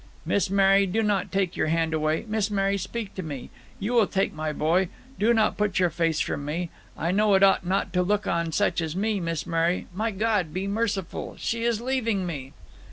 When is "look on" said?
8.01-8.51